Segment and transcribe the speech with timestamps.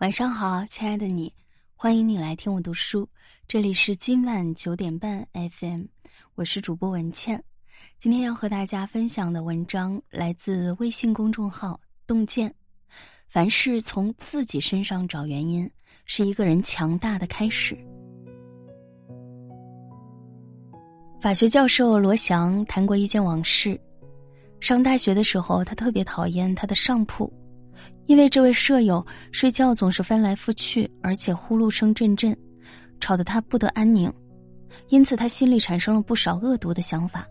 [0.00, 1.30] 晚上好，亲爱的你，
[1.76, 3.06] 欢迎你来听我读书。
[3.46, 5.82] 这里是今晚九点半 FM，
[6.36, 7.44] 我是主播文倩。
[7.98, 11.78] 今天要和大家分享的文章来自微信公众号
[12.08, 12.50] “洞见”。
[13.28, 15.70] 凡事从自己身上找原因，
[16.06, 17.76] 是一个人强大的开始。
[21.20, 23.78] 法学教授罗翔谈过一件往事：
[24.60, 27.30] 上大学的时候，他特别讨厌他的上铺。
[28.10, 32.36] 因为这位舍友睡觉总是翻来覆去，而且呼噜声阵阵，
[32.98, 34.12] 吵得他不得安宁，
[34.88, 37.24] 因此他心里产生了不少恶毒的想法。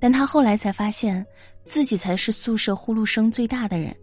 [0.00, 1.24] 但他后来才发现，
[1.64, 3.94] 自己才是宿舍呼噜声最大的人。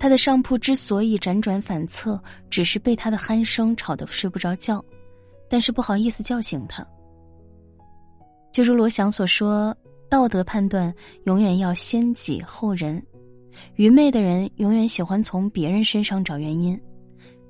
[0.00, 2.20] 他的上铺之所以辗转反侧，
[2.50, 4.84] 只是被他的鼾声吵得睡不着觉，
[5.48, 6.84] 但是不好意思叫醒他。
[8.52, 9.72] 就如罗翔所说，
[10.10, 10.92] 道德判断
[11.22, 13.00] 永远要先己后人。
[13.76, 16.80] 愚昧的人永远喜欢从别人身上找原因，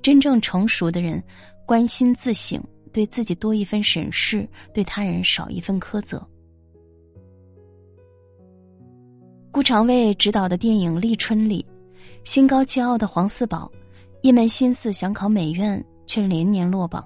[0.01, 1.23] 真正成熟的人
[1.65, 6.25] 关心自省，对自己多一份审视，对他人少一份苛责。
[9.51, 11.65] 顾长卫执导的电影《立春》里，
[12.25, 13.71] 心高气傲的黄四宝，
[14.21, 17.03] 一门心思想考美院，却连年落榜。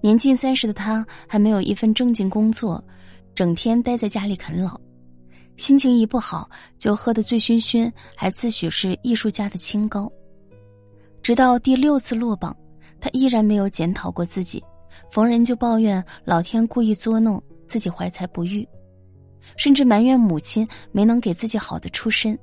[0.00, 2.84] 年近三十的他还没有一份正经工作，
[3.34, 4.78] 整天待在家里啃老。
[5.56, 10.10] 心情一不好，就喝得醉醺醺，还自诩是艺术家的清高。
[11.22, 12.54] 直到第六次落榜，
[13.00, 14.62] 他依然没有检讨过自己，
[15.10, 18.66] 逢人就抱怨老天故意捉弄自己怀才不遇，
[19.56, 22.36] 甚至埋怨母亲没能给自己好的出身。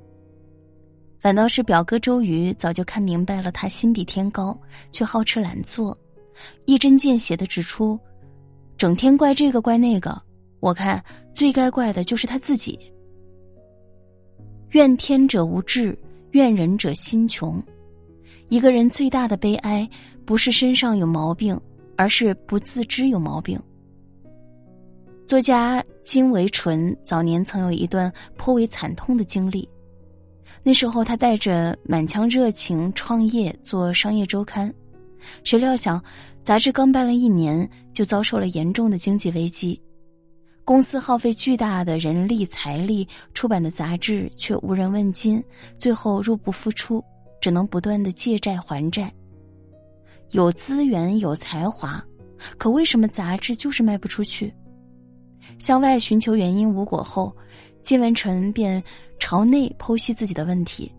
[1.19, 4.57] 反倒是表哥周瑜早就看明白了，他心比天高，
[4.89, 5.95] 却好吃懒做，
[6.65, 7.99] 一针见血的指出：
[8.77, 10.19] 整天怪这个怪那个，
[10.61, 12.79] 我看最该怪的就是他自己。
[14.71, 15.97] 怨天者无志，
[16.31, 17.61] 怨人者心穷。
[18.47, 19.87] 一个人最大的悲哀，
[20.23, 21.59] 不是身上有毛病，
[21.97, 23.59] 而是不自知有毛病。
[25.25, 29.67] 作家金维纯早年曾有一段颇为惨痛的经历。
[30.63, 34.73] 那时候，他带着满腔热情创业做商业周刊，
[35.43, 36.01] 谁料想，
[36.43, 39.81] 杂志刚办了一年，就遭受了严重的经济危机。
[40.63, 45.43] 公司耗费巨大的人力财力出版的杂志却无人问津，
[45.77, 47.03] 最后入不敷出，
[47.41, 49.11] 只能不断的借债还债。
[50.31, 52.03] 有资源有才华，
[52.57, 54.53] 可为什么杂志就是卖不出去？
[55.59, 57.35] 向外寻求原因无果后，
[57.81, 58.81] 金文纯便
[59.19, 60.91] 朝内剖析自己的问题。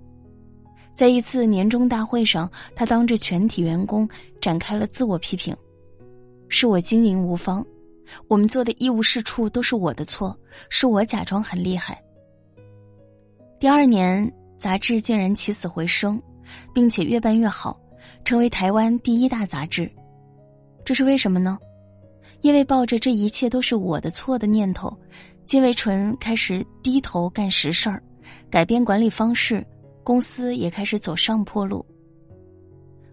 [0.93, 4.07] 在一次年终大会上，他当着全体员工
[4.41, 5.57] 展开了自我批评
[6.49, 7.65] ：“是我经营无方。”
[8.29, 10.37] 我们做的一无是处都是我的错，
[10.69, 12.03] 是我假装很厉害。
[13.59, 16.21] 第二年，杂志竟然起死回生，
[16.75, 17.81] 并且越办越好，
[18.25, 19.91] 成为台湾第一大杂志。
[20.85, 21.59] 这是为什么呢？
[22.41, 24.93] 因为抱着这一切都是我的错的念头，
[25.47, 28.03] 金维纯开始低头干实事儿，
[28.51, 29.65] 改变管理方式，
[30.03, 31.87] 公司也开始走上坡路。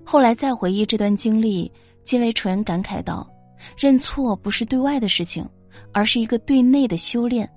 [0.03, 1.71] 后来再回忆这段经历，
[2.03, 3.29] 金维纯感慨道。
[3.77, 5.47] 认错不是对外的事情，
[5.91, 7.49] 而是一个对内的修炼。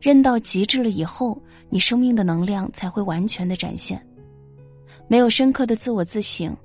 [0.00, 4.00] 认到极致了以后，你生命的能量才会完全的展现。
[5.06, 6.56] 没有深刻的自我自省，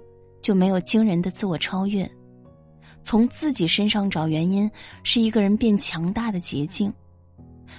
[0.42, 2.10] 就没有惊人的自我超越。
[3.04, 4.70] 从自己身上找原因，
[5.04, 6.94] 是一个人变强大的捷径。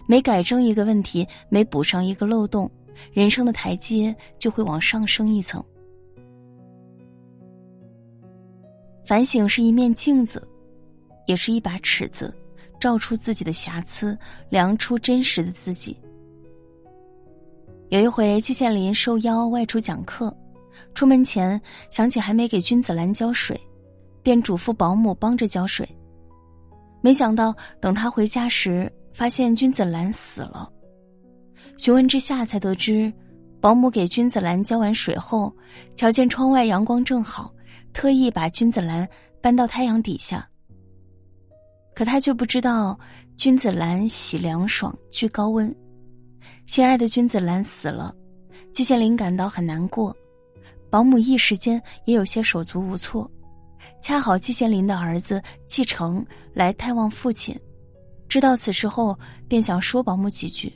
[0.07, 2.71] 每改正一个问题，每补上一个漏洞，
[3.13, 5.65] 人生的台阶就会往上升一层。
[9.05, 10.47] 反省是一面镜子。
[11.31, 12.35] 也是一把尺子，
[12.81, 14.19] 照出自己的瑕疵，
[14.49, 15.97] 量出真实的自己。
[17.91, 20.37] 有一回，季羡林受邀外出讲课，
[20.93, 23.57] 出门前想起还没给君子兰浇水，
[24.25, 25.89] 便嘱咐保姆帮着浇水。
[27.01, 30.69] 没想到等他回家时，发现君子兰死了。
[31.79, 33.13] 询问之下才得知，
[33.61, 35.55] 保姆给君子兰浇完水后，
[35.95, 37.55] 瞧见窗外阳光正好，
[37.93, 39.09] 特意把君子兰
[39.41, 40.45] 搬到太阳底下。
[42.01, 42.99] 可他却不知道，
[43.37, 45.71] 君子兰喜凉爽，惧高温。
[46.65, 48.17] 心爱的君子兰死了，
[48.73, 50.17] 季羡林感到很难过，
[50.89, 53.31] 保姆一时间也有些手足无措。
[54.01, 56.25] 恰好季羡林的儿子季承
[56.55, 57.55] 来探望父亲，
[58.31, 59.15] 知道此事后，
[59.47, 60.73] 便想说保姆几句，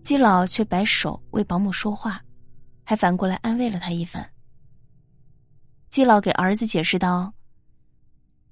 [0.00, 2.18] 季老却摆手为保姆说话，
[2.82, 4.26] 还反过来安慰了他一番。
[5.90, 7.30] 季老给儿子解释道：“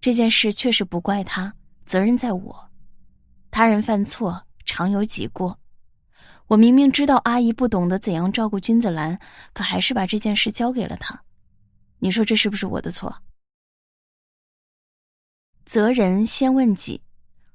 [0.02, 1.50] 这件事确实不怪他。”
[1.84, 2.70] 责任在我，
[3.50, 5.58] 他人犯错常有己过，
[6.46, 9.18] 我明明知道阿姨不懂得怎样照顾君子兰，
[9.52, 11.20] 可还是把这件事交给了她。
[11.98, 13.14] 你说这是不是我的错？
[15.64, 17.00] 责人先问己，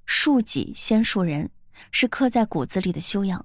[0.07, 1.49] 恕己先恕人，
[1.91, 3.39] 是刻在骨子里的修养。《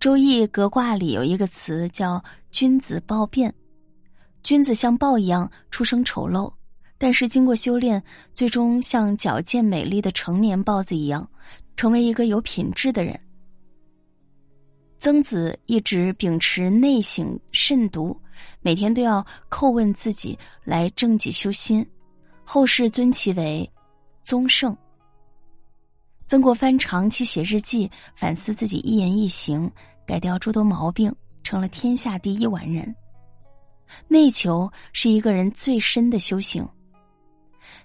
[0.00, 3.54] 周易》革卦里有一个词叫“君子豹变”，
[4.42, 6.52] 君子像豹一样出生丑陋，
[7.04, 8.02] 但是经过修炼，
[8.32, 11.28] 最终像矫健美丽的成年豹子一样，
[11.76, 13.20] 成为一个有品质的人。
[14.96, 18.18] 曾子一直秉持内省慎独，
[18.62, 21.86] 每天都要叩问自己，来正己修心。
[22.42, 23.70] 后世尊其为
[24.22, 24.74] 宗圣。
[26.26, 29.70] 曾国藩长期写日记，反思自己一言一行，
[30.06, 32.96] 改掉诸多毛病，成了天下第一完人。
[34.08, 36.66] 内求是一个人最深的修行。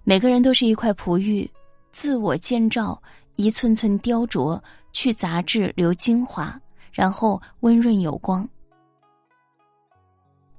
[0.03, 1.49] 每个人都是一块璞玉，
[1.91, 3.01] 自我建造，
[3.35, 4.61] 一寸寸雕琢，
[4.91, 6.59] 去杂质，留精华，
[6.91, 8.47] 然后温润有光。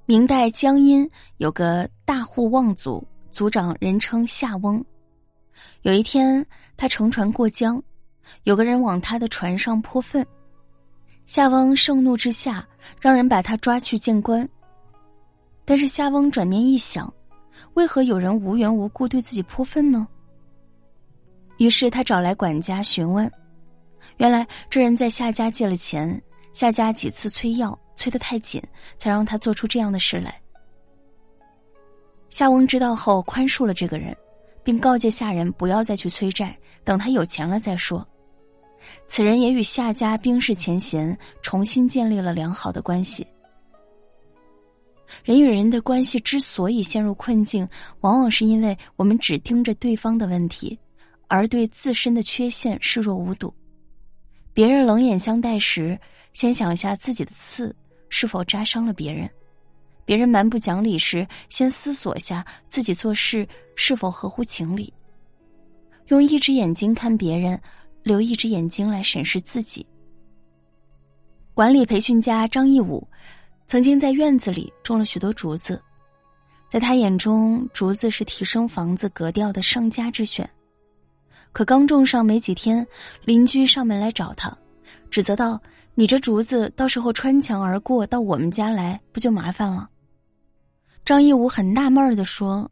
[0.05, 3.05] 明代江阴有个大户望族。
[3.31, 4.83] 族长人称夏翁，
[5.83, 6.45] 有一天
[6.75, 7.81] 他乘船过江，
[8.43, 10.27] 有个人往他的船上泼粪，
[11.25, 12.67] 夏翁盛怒之下，
[12.99, 14.45] 让人把他抓去见官。
[15.63, 17.11] 但是夏翁转念一想，
[17.73, 20.07] 为何有人无缘无故对自己泼粪呢？
[21.57, 23.31] 于是他找来管家询问，
[24.17, 26.21] 原来这人在夏家借了钱，
[26.53, 28.61] 夏家几次催要，催得太紧，
[28.97, 30.33] 才让他做出这样的事来。
[32.29, 34.15] 夏翁知道后宽恕了这个人，
[34.63, 38.07] 并告诫下人不要再去催债，等他有钱了再说。
[39.07, 43.27] 此人也与夏家冰释前嫌，重新建立了良好的关系。
[45.23, 47.67] 人与人的关系之所以陷入困境，
[48.01, 50.77] 往往是因为我们只盯着对方的问题，
[51.27, 53.53] 而对自身的缺陷视若无睹。
[54.53, 55.97] 别人冷眼相待时，
[56.33, 57.75] 先想一下自己的刺
[58.09, 59.29] 是否扎伤了别人。
[60.03, 64.91] 别人蛮不讲理时，先思索下自己做事是否合乎情理。
[66.07, 67.57] 用一只眼睛看别人，
[68.03, 69.85] 留一只眼睛来审视自己。
[71.53, 73.07] 管理培训家张义武
[73.71, 75.81] 曾经在院子里种了许多竹子，
[76.67, 80.45] 在他眼中，竹子是提升房子格调的上佳之选。
[81.53, 82.85] 可刚种上没几天，
[83.23, 84.53] 邻居上门来找他，
[85.09, 85.57] 指责道
[85.95, 89.89] ：“你这竹子到时候穿墙而过到我们家来，不就麻烦了？”
[91.05, 92.69] 张义武很纳闷的说：“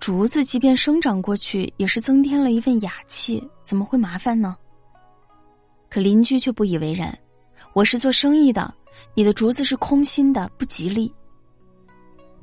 [0.00, 4.54] 竹子即便生长过去，也是增添了一份雅气，怎么会麻烦呢？”
[5.88, 7.18] 可邻居却不以为然
[7.72, 8.70] ：“我是做生意的，
[9.12, 11.12] 你的竹子是空心的，不吉利。”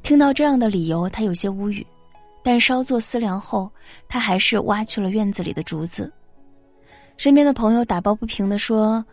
[0.04, 1.86] 听到这样的理由，他有些无语，
[2.44, 3.72] 但稍作思量后，
[4.08, 6.12] 他还是挖去了院子里的竹子。
[7.18, 9.04] 身边的朋友打抱不平的说：“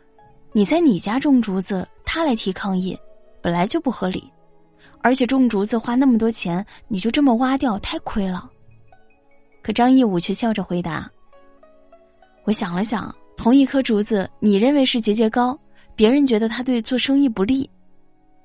[0.53, 2.99] 你在你家种竹子，他来提抗议，
[3.43, 4.31] 本来就不合理。”
[5.01, 8.51] 而且种竹子花那么多钱，你就这么挖掉，太亏了。
[9.63, 11.09] 可张义武却笑着回答
[12.45, 15.59] ：“我想了想，同一棵竹子，你认为是节节高，
[15.99, 17.69] 别人觉得他对做生意不利，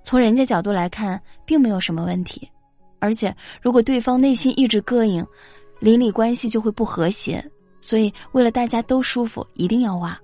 [0.03, 2.49] 从人家角度来看，并没有什么问题。
[2.97, 5.23] 而且如果对方内心一直膈应，
[5.79, 7.47] 邻里关系就会不和谐。
[7.79, 10.19] 所以为了大家都舒服，一定要挖。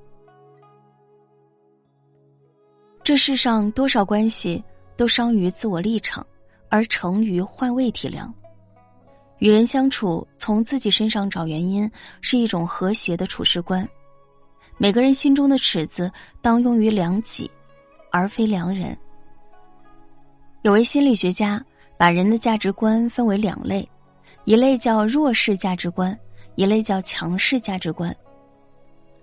[3.04, 4.64] 这世上多少关系？”
[4.98, 6.26] 都伤于自我立场，
[6.68, 8.30] 而成于换位体谅。
[9.38, 13.88] 与人相处，从自己身上找原因，是一种和谐的处事观。
[14.82, 16.10] 每个人心中的尺子，
[16.42, 17.52] 当用于量己，
[18.12, 18.98] 而非量人。
[20.62, 21.62] 有位心理学家
[21.98, 23.88] 把人的价值观分为两类，
[24.46, 26.18] 一类叫弱势价值观，
[26.56, 28.16] 一类叫强势价值观。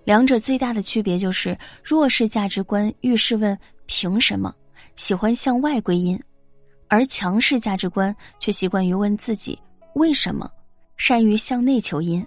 [0.03, 4.53] 两者最大的区别就是，弱势价值观遇事问凭什么。
[4.95, 6.19] 喜欢向外归因，
[6.87, 9.57] 而强势价值观却习惯于问自己
[9.95, 10.47] 为什么，
[10.97, 12.23] 善于向内求因。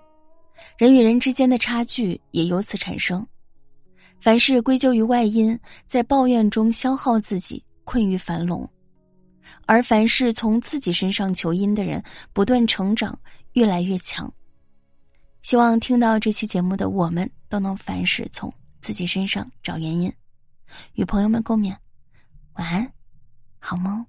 [0.77, 3.27] 人与人之间的差距也由此产生。
[4.21, 8.69] 凡事归咎于外因，在抱怨中消耗自己，困于樊笼；
[9.67, 12.03] 而凡事从自己身上求因的人，
[12.33, 13.19] 不断成长，
[13.55, 14.33] 越来越强。
[15.43, 18.53] 希望听到这期节目的我们，都能凡事从
[18.83, 20.13] 自己身上找原因，
[20.93, 21.75] 与朋友们共勉。
[22.55, 22.93] 晚安，
[23.59, 24.05] 好梦。